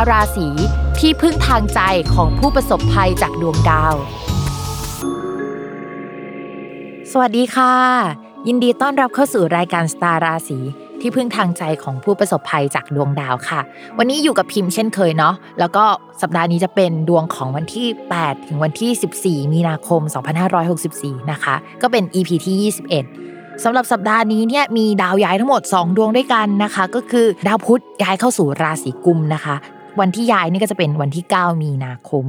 [0.00, 0.48] ร์ราศี
[0.98, 1.80] ที่พึ่งทางใจ
[2.14, 3.94] ของผู้ประสบภัยจากดวงดาว
[7.12, 7.74] สวัสดีค่ะ
[8.48, 10.58] ยินดีต้อนรับเข้าสู่รายการสตาร์ราศี
[11.00, 13.60] ที่พึ่งทางใจของผู้ประสบภัยจากดวงดาวค่ะ
[13.98, 15.84] วันนี้อยู่กับพิมพ์เช่นเคยเนาะ แล้วก็
[16.22, 20.00] สัปดาห์นี้จะเป็นดวงของวันที่ 8 ถึงวันที่ 14 มีนาคม
[20.66, 22.72] 2564 นะคะ ก็เป็น EP ที่
[23.16, 29.56] 21 สำหรับสัปดาห์นี้เนี่ยมีดาวย้ายทั้งหมด 2 ดวงด้วยกันนะคะ ก็คือดาวพุธย้ายเข้าสู่ราศีกุมนะคะ
[29.98, 32.26] วันที่ย้ายนี่ก็จะเป็นวันที่ 9 มีนาคม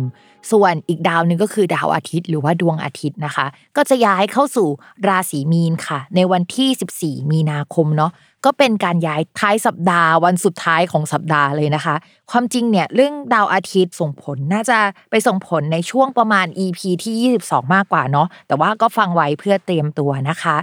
[0.52, 3.46] ส่วนอีกดาวนึงก็คือดาวอาทิตย์ หรือว่าดวงอาทิตย์นะคะ
[3.78, 4.68] ก็จะย้ายเข้าสู่
[5.08, 8.12] ราศีมีนค่ะ ในวันที่ 14 มีนาคมเนาะ
[8.46, 11.96] ก็เป็นการย้ายท้ายสัปดาห์วันสุดท้ายของสัปดาห์เลยนะคะ
[12.32, 14.78] ความจริงเนี่ยเรื่องดาวอาทิตย์ส่งผลน่าจะ
[15.10, 20.56] ไปส่งผลในช่วงประมาณ EP ที่ 22 มากกว่าเนาะแต่ว่าก็ฟังไว้เพื่อเตรียมตัวนะคะ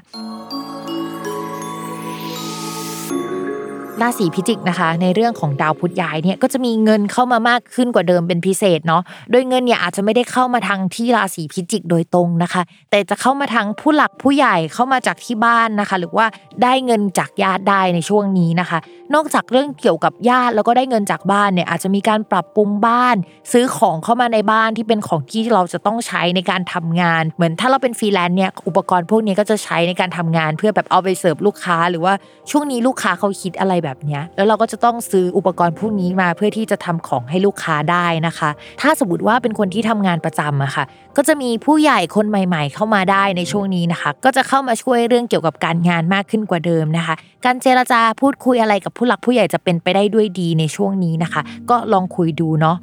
[4.02, 16.26] ราศีพิจิกนะคะ ในเรื่องของดาวพุธย้ายเนี่ยก็จะมีเงินเข้ามามากขึ้นกว่าเดิมเป็นพิเศษเนาะโดยเงินเนี่ยอาจจะไม่ได้เข้ามาทางที่ราศีพิจิกโดยตรงนะคะ แต่จะเข้ามาทางผู้หลักผู้ใหญ่เข้ามาจากที่บ้านนะคะ หรือว่า
[16.62, 18.78] ได้เงินจากญาติได้ในช่วงนี้นะคะ
[19.14, 23.16] นอกจากเรื่องเกี่ยวกับญาติแล้วก็ได้เงินจากบ้านเนี่ยอาจจะมีการปรับปรุงบ้าน
[23.52, 32.14] ซื้อของเข้ามาในบ้านที่เป็นของที่เราจะต้องใช้ในการทำงาน เหมือนถ้าเราเป็นฟรีแลนซ์เนี่ยอุปกรณ์พวกนี้ก็จะใช้ในการทำงาน เพื่อแบบเอาไปเสิร์ฟลูกค้า หรือว่า
[32.50, 38.50] ช่วงนี้ลูกค้าเขาคิดอะไรแบบนี้แล้วเราก็จะต้องซื้ออุปกรณ์พวกนี้มาเพื่อที่จะทำของให้ลูกค้าได้นะคะ
[38.80, 40.84] ถ้าสมมติว่าเป็นคนที่ทำงานประจำอะค่ะ
[41.16, 52.76] ก็จะมีผู้ใหญ่คนใหม่ ๆ เข้ามาได้ในช่วงนี้นะคะ ก็จะเข้ามาช่วยเรื่องเกี่ยวกับการงานมากขึ้นกว่าเดิมนะคะ การเจรจาพูดคุยอะไรกับผู้หลักผู้ใหญ่จะเป็นไปได้ด้วยดีในช่วงนี้นะคะ ก็ลองคุยดูเนาะ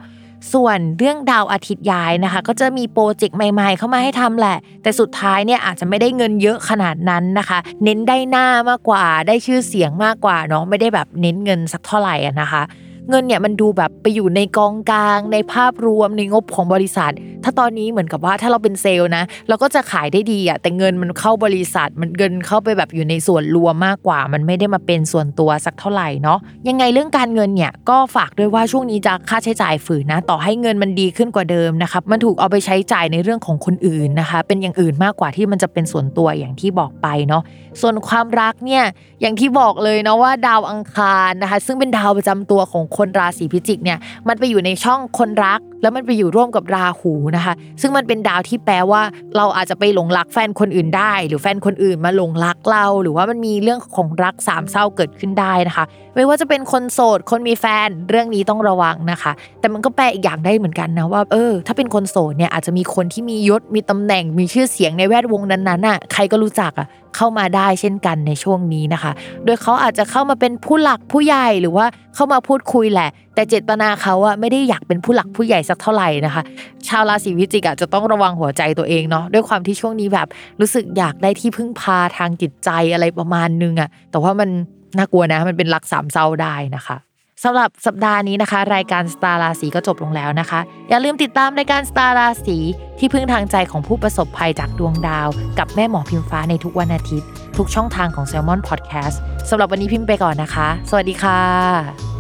[0.54, 12.62] ส่วนเรื่องดาวอาทิตย์ย้ายนะคะ ก็จะมีโปรเจกต์ใหม่ๆ เข้ามาให้ทำแหละ แต่สุดท้ายเนี่ยอาจจะไม่ได้เงินเยอะขนาดนั้นนะคะ เน้นได้หน้ามากกว่าได้ชื่อเสียงมากกว่าเนาะไม่ได้แบบเน้นเงินสักเท่าไหร่นะคะ
[13.10, 17.12] เงินเนี่ยมันดูแบบไปอยู่ในกองกลาง ในภาพรวมในงบของบริษัท
[17.46, 37.44] ถ้าตอนนี้เหมือนกับว่าถ้าเราเป็นเซลล์นะ เราก็จะขายได้ดีอะแต่เงินมันเข้าบริษัท มันเงินเข้าไปแบบอยู่ในส่วนรวมมากกว่า มันไม่ได้มาเป็นส่วนตัวสักเท่าไหร่เนาะยังไงเรื่องการเงินเนี่ยก็ฝากด้วยว่าช่วงนี้จะค่าใช้จ่ายฝืนนะ ต่อให้เงินมันดีขึ้นกว่าเดิมนะคะมันถูกเอาไปใช้จ่ายในเรื่องของคนอื่นนะคะ เป็นอย่างอื่นมากกว่าที่มันจะเป็นส่วนตัวอย่างที่บอกไปเนาะ
[37.82, 38.84] ส่วนความรักเนี่ย
[39.22, 43.98] อย่างที่บอกเลยเนาะว่าดาวอังคารนะคะ ซึ่งเป็นดาวประจำตัวของคนราศีพิจิกเนี่ย
[44.28, 49.02] มันไปอยู่ในช่องคนรัก แล้วมันไปอยู่ร่วมกับราหูนะคะ ซึ่งมันเป็นดาวที่แปลว่า
[49.38, 55.86] เราอาจจะไปหลงรักแฟนคนอื่นได้ หรือแฟนคนอื่นมาหลงรักเรา หรือว่ามันมีเรื่องของรักสามเศร้าเกิดขึ้นได้นะคะ
[56.16, 69.12] ไม่ว่าจะเป็นคนโสด คนมีแฟนเรื่องนี้ต้องระวังนะคะ แต่มันก็แปลอีกอย่างได้เหมือนกันนะว่า เออ ถ้าเป็นคนโสดเนี่ยอาจจะมีคนที่มียศมีตำแหน่งมีชื่อเสียงในแวดวงนั้นๆน่ะใครก็รู้จักอะ เข้ามาได้เช่นกันในช่วงนี้นะคะ
[69.46, 76.44] โดยเขาอาจจะเข้ามาเป็นผู้หลักผู้ใหญ่หรือว่าเข้ามาพูดคุยแหละ แต่เจตนาเขาอะไม่ได้อยากเป็นผู้หลักผู้ใหญ่สักเท่าไหร่นะคะ
[76.88, 80.28] ชาวราศีพิจิกอะจะต้องระวังหัวใจตัวเองเนาะด้วยความที่ช่วงนี้แบบ
[80.60, 84.50] รู้สึกอยากได้ที่พึ่งพาทางจิตใจอะไรประมาณนึงอะแต่ว่ามัน
[84.98, 86.98] น่ากลัวนะมันเป็นรักสามเศร้าได้นะคะ
[87.44, 90.60] สำหรับสัปดาห์นี้นะคะ รายการสตาร์ราศีก็จบลงแล้วนะคะ
[90.90, 92.58] อย่าลืมติดตามรายการสตาร์ราศี
[93.00, 95.28] ที่พึ่งทางใจของผู้ประสบภัยจากดวงดาว
[95.60, 99.18] กับแม่หมอพิมฟ้าในทุกวันอาทิตย์ ทุกช่องทางของ s ซ l m o n Podcast
[99.50, 102.15] สำหรับวันนี้พิมพ์ไปก่อนนะคะ สวัสดีค่ะ